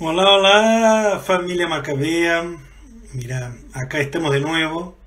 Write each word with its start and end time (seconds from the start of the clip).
Hola, 0.00 0.28
hola, 0.28 1.22
familia 1.24 1.68
Macabea. 1.68 2.44
Mira, 3.12 3.54
acá 3.72 4.00
estamos 4.00 4.32
de 4.32 4.40
nuevo. 4.40 4.98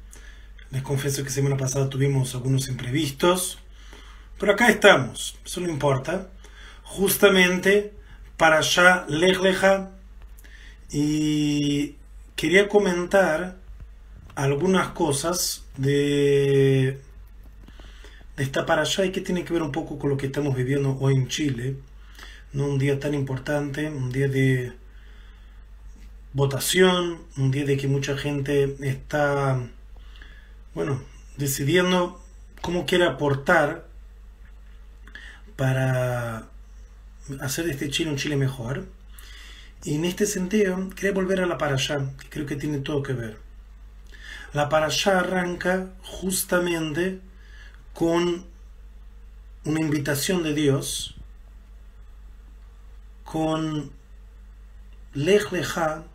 Les 0.71 0.81
confieso 0.81 1.25
que 1.25 1.29
semana 1.29 1.57
pasada 1.57 1.89
tuvimos 1.89 2.33
algunos 2.35 2.69
imprevistos, 2.69 3.59
pero 4.39 4.53
acá 4.53 4.69
estamos, 4.69 5.37
eso 5.45 5.59
no 5.59 5.67
importa. 5.67 6.29
Justamente 6.83 7.93
para 8.37 8.59
allá 8.59 9.05
Lejleja 9.09 9.91
y 10.89 11.95
quería 12.37 12.69
comentar 12.69 13.57
algunas 14.35 14.89
cosas 14.89 15.65
de, 15.75 16.97
de 18.37 18.43
esta 18.43 18.65
para 18.65 18.83
allá 18.83 19.03
y 19.03 19.11
que 19.11 19.19
tiene 19.19 19.43
que 19.43 19.51
ver 19.51 19.63
un 19.63 19.73
poco 19.73 19.99
con 19.99 20.11
lo 20.11 20.15
que 20.15 20.27
estamos 20.27 20.55
viviendo 20.55 20.97
hoy 21.01 21.15
en 21.15 21.27
Chile. 21.27 21.75
¿No? 22.53 22.65
Un 22.65 22.77
día 22.79 22.99
tan 22.99 23.13
importante, 23.13 23.89
un 23.89 24.11
día 24.11 24.27
de 24.27 24.73
votación, 26.33 27.19
un 27.37 27.51
día 27.51 27.65
de 27.65 27.77
que 27.77 27.87
mucha 27.87 28.17
gente 28.17 28.75
está, 28.81 29.59
bueno, 30.73 31.01
decidiendo 31.37 32.21
cómo 32.61 32.85
quiere 32.85 33.05
aportar 33.05 33.87
para 35.55 36.47
hacer 37.41 37.65
de 37.65 37.71
este 37.71 37.89
Chile 37.89 38.11
un 38.11 38.17
Chile 38.17 38.35
mejor. 38.35 38.85
Y 39.83 39.95
en 39.95 40.05
este 40.05 40.25
sentido, 40.25 40.89
quería 40.91 41.11
volver 41.11 41.41
a 41.41 41.45
la 41.45 41.57
para 41.57 41.75
allá, 41.75 42.11
que 42.19 42.29
creo 42.29 42.45
que 42.45 42.55
tiene 42.55 42.79
todo 42.79 43.03
que 43.03 43.13
ver. 43.13 43.37
La 44.53 44.69
para 44.69 44.87
allá 44.87 45.19
arranca 45.19 45.87
justamente 46.03 47.19
con 47.93 48.45
una 49.65 49.81
invitación 49.81 50.43
de 50.43 50.53
Dios, 50.53 51.16
con 53.31 53.91
Lech 55.13 55.51
Lecha, 55.51 56.05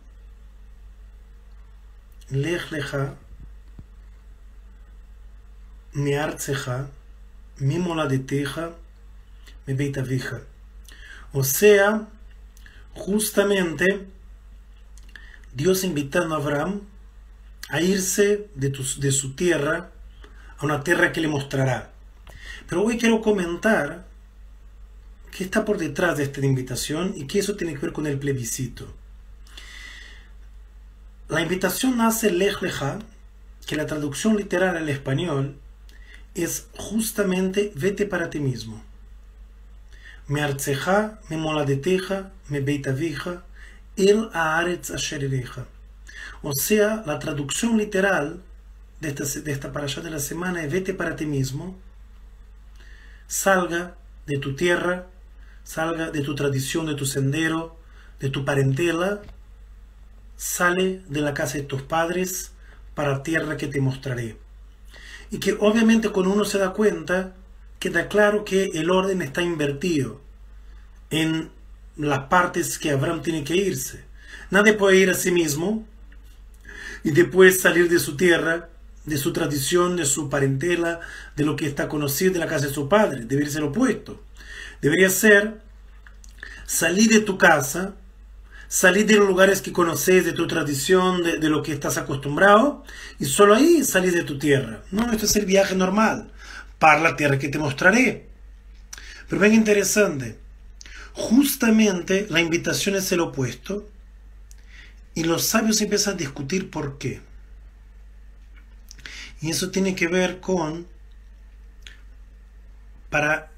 Lech 2.29 2.71
Lecha, 2.71 3.13
mi 5.91 6.15
arceja, 6.15 6.87
mi 7.57 7.77
moladeteja, 7.77 8.71
mi 9.67 9.75
beitavija. 9.75 10.41
O 11.33 11.43
sea, 11.43 12.07
justamente 12.95 14.07
Dios 15.53 15.83
invitando 15.83 16.33
a 16.33 16.39
Abraham 16.39 16.81
a 17.69 17.79
irse 17.79 18.49
de 18.55 19.11
su 19.11 19.35
tierra 19.35 19.91
a 20.57 20.65
una 20.65 20.83
tierra 20.83 21.11
que 21.11 21.21
le 21.21 21.27
mostrará. 21.27 21.91
Pero 22.67 22.81
hoy 22.81 22.97
quiero 22.97 23.21
comentar 23.21 24.12
qué 25.35 25.43
está 25.43 25.65
por 25.65 25.77
detrás 25.77 26.17
de 26.17 26.23
esta 26.23 26.45
invitación 26.45 27.13
y 27.15 27.25
qué 27.25 27.39
eso 27.39 27.55
tiene 27.55 27.73
que 27.73 27.79
ver 27.79 27.93
con 27.93 28.05
el 28.05 28.19
plebiscito. 28.19 28.87
La 31.27 31.41
invitación 31.41 31.97
nace 31.97 32.31
Lech 32.31 32.61
Lecha, 32.61 32.99
que 33.65 33.75
la 33.75 33.87
traducción 33.87 34.37
literal 34.37 34.77
al 34.77 34.89
español 34.89 35.57
es 36.35 36.67
justamente 36.77 37.71
vete 37.75 38.05
para 38.05 38.29
ti 38.29 38.39
mismo. 38.39 38.83
Me 40.27 40.41
arceja, 40.41 41.19
me 41.29 41.37
moladeteja, 41.37 42.31
me 42.49 42.59
beitavija, 42.59 43.43
el 43.95 44.29
aaretz 44.33 44.91
asherereja. 44.91 45.65
O 46.43 46.53
sea, 46.53 47.03
la 47.05 47.19
traducción 47.19 47.77
literal 47.77 48.41
de 48.99 49.09
esta, 49.09 49.69
de 49.69 50.01
de 50.03 50.09
la 50.11 50.19
semana 50.19 50.63
es 50.63 50.71
vete 50.71 50.93
para 50.93 51.15
ti 51.15 51.25
mismo, 51.25 51.75
salga 53.27 53.95
de 54.27 54.37
tu 54.37 54.55
tierra, 54.55 55.07
salga 55.63 56.11
de 56.11 56.21
tu 56.21 56.35
tradición, 56.35 56.85
de 56.85 56.95
tu 56.95 57.05
sendero, 57.05 57.77
de 58.19 58.29
tu 58.29 58.45
parentela, 58.45 59.21
sale 60.37 61.01
de 61.07 61.21
la 61.21 61.33
casa 61.33 61.57
de 61.57 61.63
tus 61.63 61.81
padres 61.81 62.51
para 62.95 63.23
tierra 63.23 63.57
que 63.57 63.67
te 63.67 63.81
mostraré. 63.81 64.37
Y 65.31 65.39
que 65.39 65.57
obviamente 65.59 66.09
cuando 66.09 66.33
uno 66.33 66.45
se 66.45 66.59
da 66.59 66.73
cuenta, 66.73 67.33
queda 67.79 68.07
claro 68.07 68.45
que 68.45 68.65
el 68.75 68.91
orden 68.91 69.21
está 69.21 69.41
invertido 69.41 70.21
en 71.09 71.51
las 71.97 72.27
partes 72.27 72.77
que 72.77 72.91
Abraham 72.91 73.21
tiene 73.21 73.43
que 73.43 73.55
irse. 73.55 74.03
Nadie 74.51 74.73
puede 74.73 74.97
ir 74.97 75.09
a 75.09 75.15
sí 75.15 75.31
mismo 75.31 75.85
y 77.03 77.11
después 77.11 77.59
salir 77.59 77.89
de 77.89 77.99
su 77.99 78.15
tierra, 78.15 78.69
de 79.05 79.17
su 79.17 79.33
tradición, 79.33 79.95
de 79.95 80.05
su 80.05 80.29
parentela, 80.29 81.01
de 81.35 81.45
lo 81.45 81.55
que 81.55 81.67
está 81.67 81.87
conocido 81.87 82.33
de 82.33 82.39
la 82.39 82.47
casa 82.47 82.67
de 82.67 82.73
su 82.73 82.87
padre. 82.87 83.25
Debería 83.25 83.51
ser 83.51 83.63
opuesto. 83.63 84.21
Debería 84.83 85.09
ser 85.09 85.61
salir 86.65 87.09
de 87.09 87.21
tu 87.21 87.37
casa, 87.37 87.95
salir 88.67 89.05
de 89.05 89.15
los 89.15 89.29
lugares 89.29 89.61
que 89.61 89.71
conoces, 89.71 90.25
de 90.25 90.33
tu 90.33 90.45
tradición, 90.45 91.23
de, 91.23 91.49
lo 91.49 91.63
que 91.63 91.71
estás 91.71 91.97
acostumbrado, 91.97 92.83
y 93.17 93.23
solo 93.23 93.55
ahí 93.55 93.85
salir 93.85 94.13
de 94.13 94.25
tu 94.25 94.37
tierra. 94.37 94.83
No, 94.91 95.09
esto 95.13 95.25
es 95.25 95.37
el 95.37 95.45
viaje 95.45 95.73
normal 95.73 96.33
para 96.79 96.99
la 96.99 97.15
tierra 97.15 97.39
que 97.39 97.47
te 97.47 97.59
mostraré. 97.59 98.27
Pero 99.29 99.39
ven 99.39 99.53
interesante, 99.53 100.37
justamente 101.13 102.27
la 102.29 102.41
invitación 102.41 102.97
es 102.97 103.09
el 103.13 103.21
opuesto, 103.21 103.89
y 105.15 105.23
los 105.23 105.45
sabios 105.45 105.79
empiezan 105.79 106.15
a 106.15 106.17
discutir 106.17 106.69
por 106.69 106.97
qué. 106.97 107.21
Y 109.39 109.49
eso 109.49 109.71
tiene 109.71 109.95
que 109.95 110.09
ver 110.09 110.41
con, 110.41 110.87
para 113.09 113.52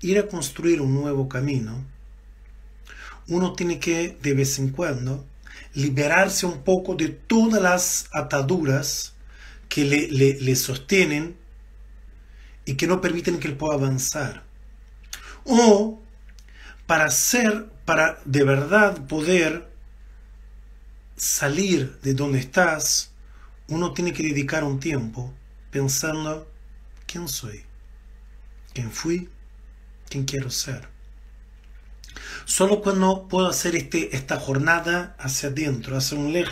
ir 0.00 0.18
a 0.18 0.28
construir 0.28 0.80
un 0.80 0.94
nuevo 0.94 1.28
camino, 1.28 1.84
uno 3.28 3.52
tiene 3.52 3.78
que 3.78 4.16
de 4.22 4.34
vez 4.34 4.58
en 4.58 4.70
cuando 4.70 5.24
liberarse 5.74 6.46
un 6.46 6.62
poco 6.62 6.94
de 6.94 7.08
todas 7.08 7.62
las 7.62 8.08
ataduras 8.12 9.14
que 9.68 9.84
le, 9.84 10.08
le, 10.08 10.56
sostienen 10.56 11.36
y 12.64 12.74
que 12.74 12.86
no 12.86 13.00
permiten 13.00 13.38
que 13.38 13.48
él 13.48 13.56
pueda 13.56 13.74
avanzar. 13.74 14.44
O 15.44 16.00
para 16.86 17.10
ser, 17.10 17.68
para 17.84 18.18
de 18.24 18.44
verdad 18.44 19.06
poder 19.06 19.68
salir 21.16 21.98
de 22.00 22.14
donde 22.14 22.38
estás, 22.38 23.12
uno 23.68 23.92
tiene 23.92 24.12
que 24.12 24.22
dedicar 24.22 24.64
un 24.64 24.80
tiempo 24.80 25.34
pensando 25.70 26.50
quién 27.06 27.28
soy, 27.28 27.64
quién 28.72 28.90
fui, 28.90 29.28
quién 30.08 30.24
quiero 30.24 30.50
ser. 30.50 30.88
Solo 32.44 32.80
cuando 32.80 33.28
puedo 33.28 33.46
hacer 33.46 33.76
este, 33.76 34.16
esta 34.16 34.40
jornada 34.40 35.14
hacia 35.18 35.50
adentro, 35.50 35.96
hacia 35.96 36.18
un 36.18 36.32
lej 36.32 36.48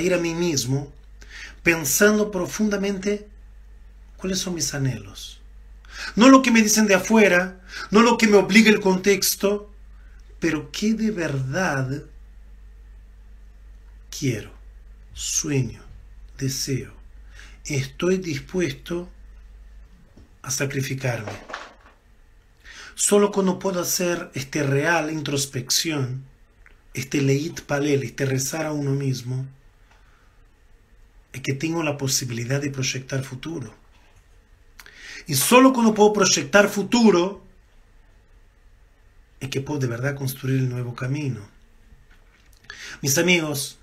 ir 0.00 0.14
a 0.14 0.18
mí 0.18 0.34
mismo, 0.34 0.92
pensando 1.62 2.30
profundamente 2.30 3.28
cuáles 4.16 4.40
son 4.40 4.54
mis 4.54 4.74
anhelos. 4.74 5.40
No 6.16 6.28
lo 6.28 6.42
que 6.42 6.50
me 6.50 6.62
dicen 6.62 6.86
de 6.86 6.94
afuera, 6.94 7.60
no 7.90 8.02
lo 8.02 8.18
que 8.18 8.26
me 8.26 8.36
obliga 8.36 8.70
el 8.70 8.80
contexto, 8.80 9.70
pero 10.40 10.70
qué 10.72 10.94
de 10.94 11.10
verdad 11.10 12.02
quiero, 14.10 14.52
sueño, 15.12 15.82
deseo. 16.38 16.92
Estoy 17.64 18.16
dispuesto 18.16 19.08
a 20.42 20.50
sacrificarme. 20.50 21.30
Solo 23.04 23.32
cuando 23.32 23.58
puedo 23.58 23.80
hacer 23.80 24.30
este 24.32 24.62
real 24.62 25.10
introspección, 25.10 26.24
este 26.94 27.20
leit 27.20 27.62
palel, 27.62 28.04
este 28.04 28.24
rezar 28.26 28.64
a 28.64 28.72
uno 28.72 28.92
mismo, 28.92 29.44
es 31.32 31.40
que 31.40 31.52
tengo 31.52 31.82
la 31.82 31.98
posibilidad 31.98 32.60
de 32.60 32.70
proyectar 32.70 33.24
futuro. 33.24 33.74
Y 35.26 35.34
solo 35.34 35.72
cuando 35.72 35.94
puedo 35.94 36.12
proyectar 36.12 36.68
futuro, 36.68 37.42
es 39.40 39.48
que 39.48 39.60
puedo 39.60 39.80
de 39.80 39.88
verdad 39.88 40.14
construir 40.14 40.60
el 40.60 40.68
nuevo 40.68 40.94
camino. 40.94 41.40
Mis 43.00 43.18
amigos, 43.18 43.80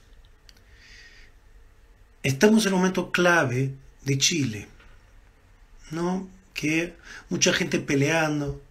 estamos 2.24 2.66
en 2.66 2.72
un 2.72 2.80
momento 2.80 3.12
clave 3.12 3.74
de 4.02 4.18
Chile, 4.18 4.70
¿no? 5.92 6.30
Que 6.54 6.96
mucha 7.28 7.52
gente 7.52 7.80
peleando, 7.80 8.62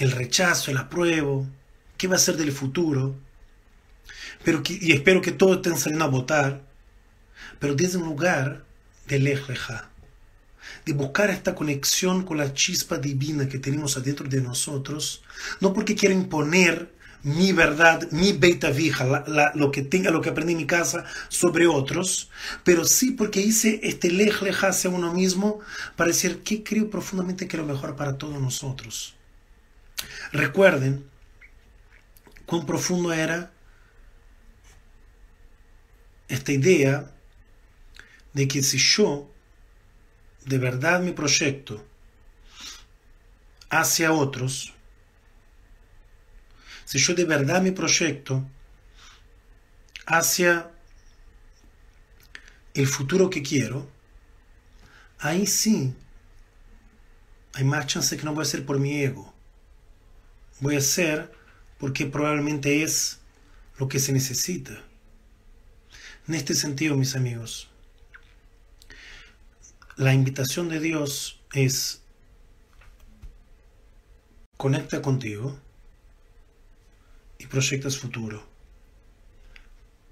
el 0.00 0.10
rechazo, 0.10 0.70
el 0.70 0.78
apruebo, 0.78 1.46
qué 1.96 2.08
va 2.08 2.16
a 2.16 2.18
ser 2.18 2.36
del 2.36 2.52
futuro. 2.52 3.14
Pero 4.42 4.62
y 4.66 4.92
espero 4.92 5.20
que 5.20 5.32
todos 5.32 5.56
estén 5.56 5.76
saliendo 5.76 6.06
a 6.06 6.08
votar, 6.08 6.62
pero 7.58 7.74
desde 7.74 7.98
un 7.98 8.06
lugar 8.06 8.64
de 9.06 9.18
leja, 9.18 9.90
de 10.86 10.92
buscar 10.94 11.28
esta 11.30 11.54
conexión 11.54 12.24
con 12.24 12.38
la 12.38 12.54
chispa 12.54 12.96
divina 12.96 13.48
que 13.48 13.58
tenemos 13.58 13.96
adentro 13.98 14.26
de 14.26 14.40
nosotros, 14.40 15.22
no 15.60 15.74
porque 15.74 15.94
quiero 15.94 16.14
imponer 16.14 16.90
mi 17.22 17.52
verdad, 17.52 18.10
mi 18.12 18.32
beta 18.32 18.70
vija, 18.70 19.24
lo 19.54 19.70
que 19.70 19.82
tenga, 19.82 20.10
lo 20.10 20.22
que 20.22 20.30
aprendí 20.30 20.52
en 20.52 20.58
mi 20.58 20.66
casa 20.66 21.04
sobre 21.28 21.66
otros, 21.66 22.30
pero 22.64 22.86
sí 22.86 23.10
porque 23.10 23.42
hice 23.42 23.80
este 23.82 24.10
lej 24.10 24.40
leja 24.40 24.68
hacia 24.68 24.88
uno 24.88 25.12
mismo 25.12 25.60
para 25.96 26.08
decir 26.08 26.42
que 26.42 26.62
creo 26.62 26.88
profundamente 26.88 27.46
que 27.46 27.58
es 27.58 27.62
lo 27.62 27.70
mejor 27.70 27.94
para 27.96 28.16
todos 28.16 28.40
nosotros. 28.40 29.19
Recuerden, 30.32 31.08
cuán 32.46 32.66
profundo 32.66 33.12
era 33.12 33.52
esta 36.28 36.52
idea 36.52 37.10
de 38.32 38.46
que 38.46 38.62
si 38.62 38.78
yo 38.78 39.30
de 40.46 40.58
verdad 40.58 41.00
mi 41.00 41.12
proyecto 41.12 41.84
hacia 43.68 44.12
otros, 44.12 44.72
si 46.84 46.98
yo 46.98 47.14
de 47.14 47.24
verdad 47.24 47.62
mi 47.62 47.70
proyecto 47.70 48.44
hacia 50.06 50.70
el 52.74 52.86
futuro 52.86 53.30
que 53.30 53.42
quiero, 53.42 53.88
ahí 55.18 55.46
sí 55.46 55.94
hay 57.54 57.64
más 57.64 57.86
chance 57.86 58.16
que 58.16 58.24
no 58.24 58.38
a 58.40 58.44
ser 58.44 58.64
por 58.64 58.78
mi 58.78 59.02
ego. 59.02 59.34
Voy 60.60 60.76
a 60.76 60.80
ser 60.80 61.32
porque 61.78 62.06
probablemente 62.06 62.82
es 62.82 63.20
lo 63.78 63.88
que 63.88 63.98
se 63.98 64.12
necesita. 64.12 64.82
En 66.28 66.34
este 66.34 66.54
sentido, 66.54 66.96
mis 66.96 67.16
amigos, 67.16 67.68
la 69.96 70.12
invitación 70.12 70.68
de 70.68 70.80
Dios 70.80 71.40
es 71.54 72.02
conecta 74.56 75.00
contigo 75.00 75.58
y 77.38 77.46
proyectas 77.46 77.96
futuro. 77.96 78.46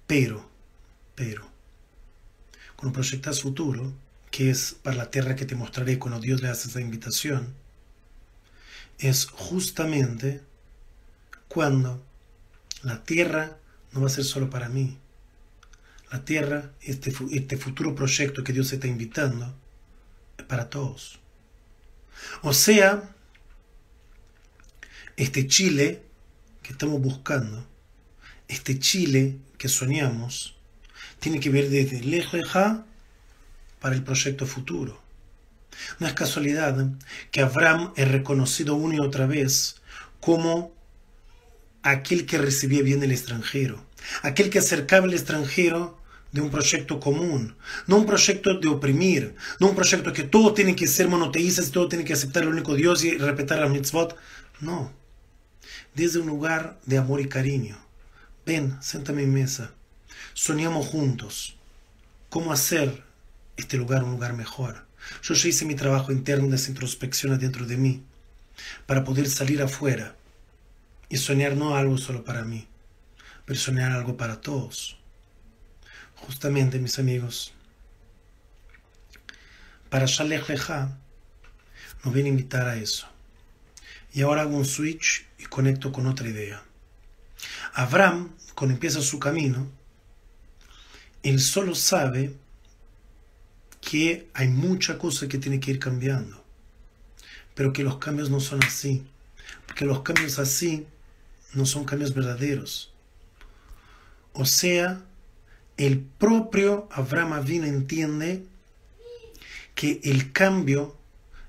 Pero, 0.06 0.48
pero, 1.14 1.46
cuando 2.76 2.94
proyectas 2.94 3.42
futuro, 3.42 3.92
que 4.30 4.48
es 4.48 4.74
para 4.82 4.96
la 4.96 5.10
tierra 5.10 5.36
que 5.36 5.44
te 5.44 5.54
mostraré 5.54 5.98
cuando 5.98 6.20
Dios 6.20 6.40
le 6.40 6.48
hace 6.48 6.68
esa 6.68 6.80
invitación, 6.80 7.54
es 8.98 9.26
justamente 9.26 10.42
cuando 11.48 12.04
la 12.82 13.04
tierra 13.04 13.58
no 13.92 14.00
va 14.00 14.06
a 14.06 14.10
ser 14.10 14.24
solo 14.24 14.50
para 14.50 14.68
mí. 14.68 14.98
La 16.10 16.24
tierra, 16.24 16.72
este, 16.80 17.12
este 17.32 17.56
futuro 17.56 17.94
proyecto 17.94 18.42
que 18.42 18.52
Dios 18.52 18.72
está 18.72 18.86
invitando, 18.86 19.54
es 20.38 20.44
para 20.44 20.70
todos. 20.70 21.18
O 22.42 22.52
sea, 22.52 23.14
este 25.16 25.46
Chile 25.46 26.02
que 26.62 26.72
estamos 26.72 27.00
buscando, 27.00 27.66
este 28.48 28.78
Chile 28.78 29.38
que 29.58 29.68
soñamos, 29.68 30.56
tiene 31.20 31.40
que 31.40 31.50
ver 31.50 31.68
desde 31.68 32.00
lejos 32.00 32.40
para 33.80 33.94
el 33.94 34.02
proyecto 34.02 34.46
futuro. 34.46 35.07
No 35.98 36.06
es 36.06 36.14
casualidad 36.14 36.86
que 37.30 37.40
Abraham 37.40 37.92
es 37.96 38.08
reconocido 38.10 38.74
una 38.74 38.96
y 38.96 39.00
otra 39.00 39.26
vez 39.26 39.76
como 40.20 40.72
aquel 41.82 42.26
que 42.26 42.38
recibía 42.38 42.82
bien 42.82 43.02
el 43.02 43.12
extranjero, 43.12 43.84
aquel 44.22 44.50
que 44.50 44.58
acercaba 44.58 45.04
al 45.04 45.14
extranjero 45.14 45.98
de 46.32 46.40
un 46.40 46.50
proyecto 46.50 47.00
común, 47.00 47.56
no 47.86 47.96
un 47.96 48.06
proyecto 48.06 48.58
de 48.58 48.68
oprimir, 48.68 49.34
no 49.60 49.68
un 49.68 49.74
proyecto 49.74 50.12
que 50.12 50.24
todo 50.24 50.52
tiene 50.52 50.76
que 50.76 50.86
ser 50.86 51.08
monoteístas, 51.08 51.70
todo 51.70 51.88
tiene 51.88 52.04
que 52.04 52.12
aceptar 52.12 52.42
el 52.42 52.50
único 52.50 52.74
Dios 52.74 53.04
y 53.04 53.16
respetar 53.16 53.60
la 53.60 53.68
mitzvot. 53.68 54.16
No, 54.60 54.92
desde 55.94 56.18
un 56.18 56.26
lugar 56.26 56.78
de 56.84 56.98
amor 56.98 57.20
y 57.20 57.28
cariño. 57.28 57.78
Ven, 58.44 58.76
siéntame 58.82 59.22
en 59.22 59.32
mesa. 59.32 59.72
Soñamos 60.34 60.86
juntos 60.86 61.56
cómo 62.28 62.52
hacer 62.52 63.02
este 63.56 63.76
lugar 63.76 64.04
un 64.04 64.12
lugar 64.12 64.34
mejor. 64.34 64.87
Yo 65.22 65.34
ya 65.34 65.48
hice 65.48 65.64
mi 65.64 65.74
trabajo 65.74 66.12
interno 66.12 66.48
de 66.48 66.56
esa 66.56 66.70
introspección 66.70 67.38
dentro 67.38 67.66
de 67.66 67.76
mí 67.76 68.02
para 68.86 69.04
poder 69.04 69.28
salir 69.28 69.62
afuera 69.62 70.16
y 71.08 71.16
soñar 71.16 71.56
no 71.56 71.76
algo 71.76 71.98
solo 71.98 72.24
para 72.24 72.44
mí, 72.44 72.66
pero 73.44 73.58
soñar 73.58 73.92
algo 73.92 74.16
para 74.16 74.40
todos. 74.40 74.98
Justamente, 76.16 76.78
mis 76.78 76.98
amigos, 76.98 77.52
para 79.88 80.06
Shalech 80.06 80.48
Leja 80.48 80.98
nos 82.04 82.12
viene 82.14 82.28
a 82.28 82.32
invitar 82.32 82.68
a 82.68 82.76
eso. 82.76 83.08
Y 84.12 84.22
ahora 84.22 84.42
hago 84.42 84.56
un 84.56 84.64
switch 84.64 85.26
y 85.38 85.44
conecto 85.44 85.92
con 85.92 86.06
otra 86.06 86.28
idea. 86.28 86.62
Abraham, 87.74 88.34
cuando 88.54 88.74
empieza 88.74 89.00
su 89.00 89.18
camino, 89.18 89.70
él 91.22 91.40
solo 91.40 91.74
sabe 91.74 92.34
que 93.88 94.28
hay 94.34 94.48
mucha 94.48 94.98
cosa 94.98 95.28
que 95.28 95.38
tiene 95.38 95.60
que 95.60 95.70
ir 95.70 95.78
cambiando, 95.78 96.44
pero 97.54 97.72
que 97.72 97.82
los 97.82 97.96
cambios 97.96 98.28
no 98.28 98.38
son 98.38 98.62
así, 98.62 99.06
porque 99.66 99.86
los 99.86 100.02
cambios 100.02 100.38
así 100.38 100.86
no 101.54 101.64
son 101.64 101.86
cambios 101.86 102.12
verdaderos. 102.12 102.92
O 104.34 104.44
sea, 104.44 105.02
el 105.78 106.00
propio 106.00 106.86
Abraham 106.92 107.32
Avina 107.32 107.66
entiende 107.66 108.44
que 109.74 110.02
el 110.04 110.32
cambio 110.32 110.94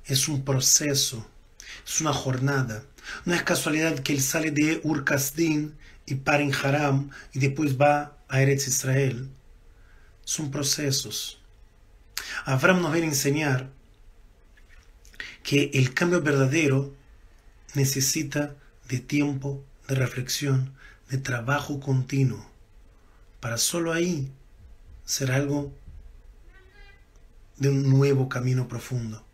es 0.06 0.30
un 0.30 0.46
proceso, 0.46 1.28
es 1.86 2.00
una 2.00 2.14
jornada. 2.14 2.86
No 3.26 3.34
es 3.34 3.44
casualidad 3.44 4.00
que 4.00 4.14
él 4.14 4.22
sale 4.22 4.52
de 4.52 4.80
Ur 4.86 5.04
y 6.06 6.16
para 6.16 6.42
en 6.42 6.56
Haram 6.56 7.10
y 7.34 7.40
después 7.40 7.78
va 7.78 8.18
a 8.30 8.42
Eretz 8.42 8.66
Israel. 8.66 9.28
Son 10.24 10.50
procesos. 10.50 11.39
Abraham 12.46 12.82
nos 12.82 12.92
viene 12.92 13.08
a 13.08 13.12
enseñar 13.12 13.70
que 15.44 15.72
el 15.74 15.94
cambio 15.94 16.22
verdadero 16.22 16.94
necesita 17.74 18.56
de 18.88 19.00
tiempo, 19.00 19.64
de 19.88 19.96
reflexión, 19.96 20.74
de 21.10 21.18
trabajo 21.18 21.80
continuo, 21.80 22.50
para 23.40 23.58
solo 23.58 23.94
ahí 23.94 24.32
ser 25.06 25.32
algo 25.32 25.74
de 27.58 27.70
un 27.70 27.90
nuevo 27.90 28.30
camino 28.30 28.68
profundo. 28.68 29.26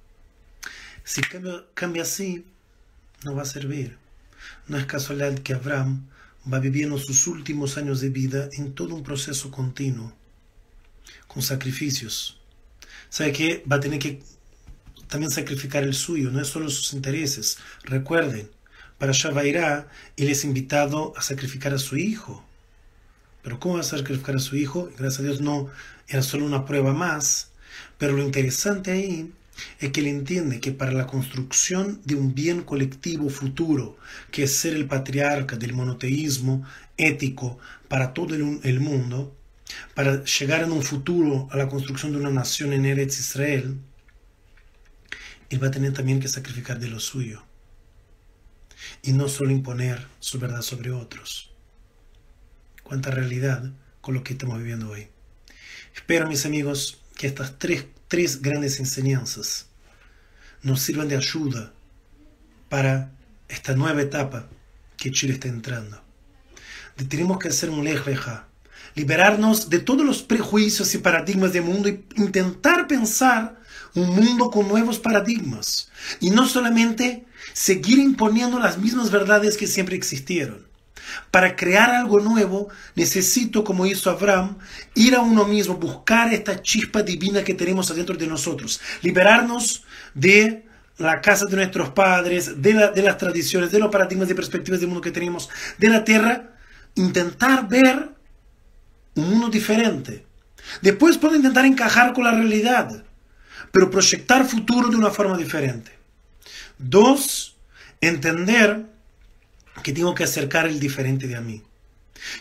Si 1.04 1.22
cambia, 1.22 1.66
cambia 1.74 2.04
así, 2.04 2.46
no 3.24 3.36
va 3.36 3.44
a 3.44 3.46
servir. 3.46 3.98
No 4.68 4.78
es 4.78 4.86
casualidad 4.86 5.38
que 5.40 5.54
Abraham 5.54 6.08
va 6.52 6.60
viviendo 6.60 6.98
sus 6.98 7.28
últimos 7.28 7.78
años 7.78 8.02
de 8.02 8.10
vida 8.10 8.50
en 8.54 8.74
todo 8.74 8.96
un 8.96 9.04
proceso 9.04 9.52
continuo, 9.52 10.14
con 11.28 11.42
sacrificios. 11.42 12.40
¿Sabe 13.16 13.32
que 13.32 13.64
Va 13.72 13.78
a 13.78 13.80
tener 13.80 13.98
que 13.98 14.22
también 15.08 15.32
sacrificar 15.32 15.84
el 15.84 15.94
suyo, 15.94 16.32
no 16.32 16.42
es 16.42 16.50
solo 16.50 16.70
sus 16.70 16.92
intereses. 16.92 17.60
Recuerden, 17.86 18.50
para 18.98 19.14
Shavairá, 19.14 19.88
él 20.18 20.28
es 20.28 20.44
invitado 20.44 21.14
a 21.16 21.22
sacrificar 21.22 21.74
a 21.74 21.78
su 21.78 21.96
hijo. 21.96 22.46
Pero 23.42 23.58
¿cómo 23.58 23.76
va 23.76 23.80
a 23.80 23.84
sacrificar 23.84 24.36
a 24.36 24.40
su 24.40 24.58
hijo? 24.58 24.90
Gracias 24.98 25.22
a 25.22 25.24
Dios 25.24 25.40
no 25.40 25.70
era 26.10 26.22
solo 26.24 26.46
una 26.46 26.66
prueba 26.66 26.92
más. 26.92 27.52
Pero 27.98 28.18
lo 28.18 28.22
interesante 28.22 28.92
ahí 28.92 29.32
es 29.80 29.92
que 29.94 30.02
él 30.02 30.08
entiende 30.08 30.60
que 30.60 30.74
para 30.74 30.92
la 30.92 31.08
construcción 31.08 32.02
de 32.04 32.16
un 32.16 32.36
bien 32.36 32.64
colectivo 32.64 33.30
futuro, 33.30 33.96
que 34.30 34.44
es 34.44 34.58
ser 34.58 34.74
el 34.74 34.88
patriarca 34.88 35.56
del 35.56 35.72
monoteísmo 35.72 36.66
ético 36.98 37.60
para 37.88 38.14
todo 38.14 38.36
el, 38.36 38.80
mundo, 38.82 39.34
para 39.94 40.24
llegar 40.24 40.64
en 40.64 40.72
un 40.72 40.84
futuro 40.84 41.48
a 41.52 41.58
la 41.58 41.70
construcción 41.70 42.12
de 42.12 42.20
una 42.20 42.30
nación 42.30 42.74
en 42.74 42.86
Eretz 42.86 43.20
Israel, 43.20 43.80
él 45.50 45.64
va 45.64 45.68
a 45.68 45.72
tener 45.72 45.94
también 45.94 46.20
que 46.20 46.28
sacrificar 46.28 46.80
de 46.80 46.88
lo 46.88 47.00
suyo 47.00 47.44
y 49.02 49.14
no 49.14 49.28
solo 49.28 49.52
imponer 49.52 50.06
su 50.20 50.40
verdad 50.40 50.62
sobre 50.62 50.92
otros. 50.92 51.52
Cuánta 52.84 53.12
realidad 53.12 53.72
con 54.02 54.14
lo 54.14 54.24
que 54.24 54.34
estamos 54.34 54.58
viviendo 54.58 54.90
hoy. 54.90 55.08
Espero, 55.96 56.28
mis 56.28 56.46
amigos, 56.46 57.02
que 57.16 57.28
estas 57.28 57.58
tres, 57.58 57.86
tres 58.08 58.42
grandes 58.42 58.80
enseñanzas 58.80 59.68
nos 60.62 60.82
sirvan 60.82 61.08
de 61.08 61.18
ayuda 61.18 61.74
para 62.70 63.12
esta 63.48 63.76
nueva 63.76 64.02
etapa 64.02 64.50
que 64.98 65.12
Chile 65.12 65.34
está 65.34 65.48
entrando. 65.48 66.02
Tenemos 67.10 67.40
que 67.40 67.50
hacer 67.50 67.70
un 67.70 67.84
leja, 67.84 68.48
liberarnos 68.96 69.70
de 69.70 69.80
todos 69.80 70.06
los 70.06 70.24
prejuicios 70.24 70.94
y 70.96 70.98
paradigmas 71.00 71.54
del 71.54 71.64
mundo 71.64 71.90
e 71.90 72.04
intentar 72.16 72.88
pensar 72.88 73.60
un 73.94 74.16
mundo 74.16 74.50
con 74.50 74.68
nuevos 74.68 75.00
paradigmas. 75.00 75.90
Y 76.20 76.32
no 76.32 76.48
solamente 76.48 77.26
seguir 77.54 78.00
imponiendo 78.00 78.60
las 78.60 78.78
mismas 78.78 79.12
verdades 79.12 79.58
que 79.58 79.68
siempre 79.68 79.96
existieron. 79.96 80.66
Para 81.32 81.56
crear 81.56 81.92
algo 81.92 82.20
nuevo, 82.20 82.70
necesito, 82.96 83.64
como 83.64 83.86
hizo 83.86 84.10
Abraham, 84.10 84.58
ir 84.96 85.16
a 85.16 85.22
uno 85.22 85.46
mismo, 85.46 85.76
buscar 85.76 86.34
esta 86.34 86.62
chispa 86.62 87.04
divina 87.04 87.44
que 87.44 87.54
tenemos 87.54 87.92
adentro 87.92 88.16
de 88.16 88.28
nosotros, 88.28 88.82
liberarnos 89.02 89.84
de 90.14 90.66
la 90.98 91.22
casa 91.22 91.46
de 91.46 91.58
nuestros 91.58 91.90
padres, 91.90 92.62
de, 92.62 92.74
las 93.04 93.18
tradiciones, 93.18 93.72
de 93.72 93.80
los 93.80 93.92
paradigmas 93.92 94.30
y 94.30 94.34
perspectivas 94.34 94.80
del 94.80 94.90
mundo 94.90 95.02
que 95.02 95.12
tenemos, 95.12 95.50
de 95.78 95.90
la 95.90 96.04
tierra, 96.04 96.56
intentar 96.96 97.68
ver 97.68 98.15
un 99.16 99.30
mundo 99.30 99.50
diferente. 99.50 100.26
Después 100.82 101.18
puedo 101.18 101.36
intentar 101.36 101.66
encajar 101.66 102.14
con 102.14 102.24
la 102.24 102.32
realidad, 102.32 103.04
pero 103.72 103.92
proyectar 103.92 104.46
futuro 104.46 104.90
de 104.90 104.96
una 104.96 105.12
forma 105.12 105.38
diferente. 105.38 105.92
Dos, 106.78 107.56
entender 108.02 108.86
que 109.84 109.94
tengo 109.94 110.16
que 110.16 110.24
acercar 110.24 110.68
el 110.68 110.80
diferente 110.80 111.28
de 111.28 111.36
a 111.36 111.42
mí. 111.42 111.64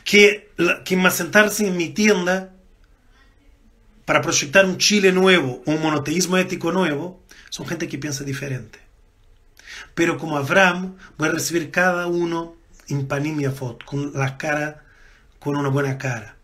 Que, 0.04 0.52
que 0.84 0.96
más 0.96 1.16
sentarse 1.16 1.66
en 1.66 1.76
mi 1.76 1.90
tienda 1.90 2.52
para 4.04 4.22
proyectar 4.22 4.66
un 4.66 4.78
Chile 4.78 5.12
nuevo, 5.12 5.62
un 5.66 5.80
monoteísmo 5.80 6.36
ético 6.36 6.72
nuevo, 6.72 7.22
son 7.50 7.66
gente 7.66 7.88
que 7.88 7.98
piensa 7.98 8.24
diferente. 8.24 8.78
Pero 9.94 10.18
como 10.18 10.36
Abraham, 10.36 10.96
voy 11.18 11.28
a 11.28 11.32
recibir 11.32 11.70
cada 11.70 12.06
uno 12.06 12.56
en 12.88 13.06
panimia 13.06 13.50
foto, 13.50 13.84
con 13.86 14.12
la 14.14 14.36
cara, 14.36 14.84
con 15.38 15.56
una 15.56 15.68
buena 15.68 15.98
cara. 15.98 16.36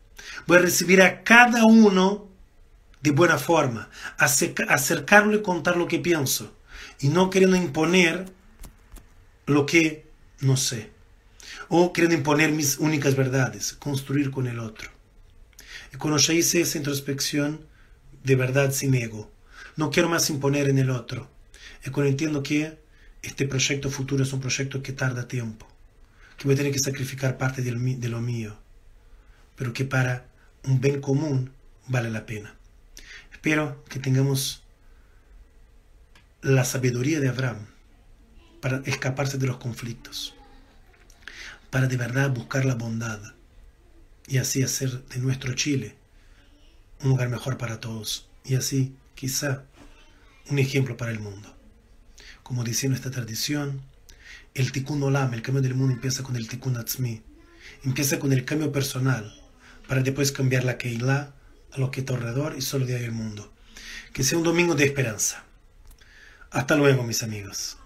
Voy 0.46 0.58
a 0.58 0.62
recibir 0.62 1.02
a 1.02 1.22
cada 1.22 1.64
uno 1.64 2.28
de 3.02 3.10
buena 3.12 3.38
forma, 3.38 3.88
acercarlo 4.18 5.36
y 5.36 5.42
contar 5.42 5.76
lo 5.76 5.88
que 5.88 5.98
pienso, 5.98 6.54
y 7.00 7.08
no 7.08 7.30
queriendo 7.30 7.56
imponer 7.56 8.26
lo 9.46 9.64
que 9.66 10.06
no 10.40 10.56
sé, 10.56 10.90
o 11.68 11.92
queriendo 11.92 12.16
imponer 12.16 12.52
mis 12.52 12.78
únicas 12.78 13.16
verdades, 13.16 13.72
construir 13.72 14.30
con 14.30 14.46
el 14.46 14.58
otro. 14.58 14.90
Y 15.92 15.96
cuando 15.96 16.18
ya 16.18 16.34
hice 16.34 16.60
esa 16.60 16.78
introspección, 16.78 17.66
de 18.22 18.36
verdad 18.36 18.72
sin 18.72 18.94
ego, 18.94 19.30
no 19.76 19.90
quiero 19.90 20.08
más 20.08 20.28
imponer 20.30 20.68
en 20.68 20.78
el 20.78 20.90
otro, 20.90 21.30
y 21.84 21.90
cuando 21.90 22.10
entiendo 22.10 22.42
que 22.42 22.78
este 23.22 23.46
proyecto 23.46 23.90
futuro 23.90 24.22
es 24.22 24.32
un 24.32 24.40
proyecto 24.40 24.82
que 24.82 24.92
tarda 24.92 25.26
tiempo, 25.26 25.66
que 26.36 26.44
voy 26.44 26.54
a 26.54 26.58
tener 26.58 26.72
que 26.72 26.78
sacrificar 26.78 27.38
parte 27.38 27.62
de 27.62 28.08
lo 28.08 28.20
mío, 28.20 28.58
pero 29.60 29.74
que 29.74 29.84
para 29.84 30.26
un 30.64 30.80
bien 30.80 31.02
común 31.02 31.52
vale 31.86 32.08
la 32.08 32.24
pena. 32.24 32.56
Espero 33.30 33.84
que 33.90 33.98
tengamos 33.98 34.62
la 36.40 36.64
sabiduría 36.64 37.20
de 37.20 37.28
Abraham 37.28 37.66
para 38.62 38.78
escaparse 38.86 39.36
de 39.36 39.46
los 39.46 39.58
conflictos, 39.58 40.34
para 41.68 41.88
de 41.88 41.98
verdad 41.98 42.30
buscar 42.30 42.64
la 42.64 42.74
bondad 42.74 43.20
y 44.26 44.38
así 44.38 44.62
hacer 44.62 45.04
de 45.08 45.18
nuestro 45.18 45.52
Chile 45.52 45.94
un 47.02 47.10
lugar 47.10 47.28
mejor 47.28 47.58
para 47.58 47.80
todos 47.80 48.30
y 48.46 48.54
así 48.54 48.96
quizá 49.14 49.64
un 50.48 50.58
ejemplo 50.58 50.96
para 50.96 51.10
el 51.10 51.20
mundo. 51.20 51.54
Como 52.42 52.64
dice 52.64 52.88
nuestra 52.88 53.10
tradición, 53.10 53.82
el 54.54 54.72
tikkun 54.72 55.02
olam, 55.02 55.34
el 55.34 55.42
cambio 55.42 55.60
del 55.60 55.74
mundo 55.74 55.92
empieza 55.92 56.22
con 56.22 56.36
el 56.36 56.48
tikkun 56.48 56.78
atzmi, 56.78 57.20
empieza 57.84 58.18
con 58.18 58.32
el 58.32 58.46
cambio 58.46 58.72
personal 58.72 59.36
para 59.90 60.02
después 60.02 60.30
cambiar 60.30 60.62
la 60.62 60.78
keilah 60.78 61.32
a 61.72 61.78
lo 61.80 61.90
que 61.90 61.98
está 61.98 62.14
alrededor 62.14 62.54
y 62.56 62.60
solo 62.60 62.86
de 62.86 62.94
ahí 62.94 63.02
el 63.02 63.10
mundo. 63.10 63.52
Que 64.12 64.22
sea 64.22 64.38
un 64.38 64.44
domingo 64.44 64.76
de 64.76 64.84
esperanza. 64.84 65.42
Hasta 66.52 66.76
luego, 66.76 67.02
mis 67.02 67.24
amigos. 67.24 67.76